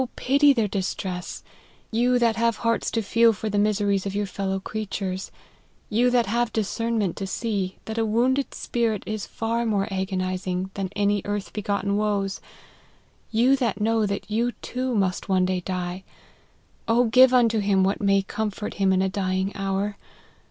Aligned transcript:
pity 0.15 0.51
their 0.51 0.67
distress, 0.67 1.43
you 1.91 2.17
that 2.17 2.35
have 2.35 2.57
hearts 2.65 2.89
to 2.89 3.03
feel 3.03 3.31
for 3.33 3.51
the 3.51 3.59
miseries 3.59 4.03
of 4.03 4.15
your 4.15 4.25
fellow 4.25 4.59
creatures; 4.59 5.29
you 5.91 6.09
that 6.09 6.25
have 6.25 6.51
discernment 6.51 7.15
to 7.15 7.27
see, 7.27 7.75
that 7.85 7.99
a 7.99 8.03
wounded 8.03 8.51
spirit 8.55 9.03
is 9.05 9.27
far 9.27 9.63
more 9.63 9.87
agonizing 9.93 10.71
than 10.73 10.89
any 10.95 11.21
earth 11.23 11.53
begotten 11.53 11.97
woes; 11.97 12.41
you 13.29 13.55
that 13.55 13.79
know 13.79 14.03
that 14.07 14.27
you 14.27 14.53
too 14.63 14.95
must 14.95 15.29
one 15.29 15.45
day 15.45 15.59
die, 15.59 16.03
give 17.11 17.31
unto 17.31 17.59
him 17.59 17.83
what 17.83 18.01
may 18.01 18.23
com 18.23 18.49
fort 18.49 18.73
him 18.73 18.91
in 18.91 19.03
a 19.03 19.07
dying 19.09 19.51
hour. 19.55 19.97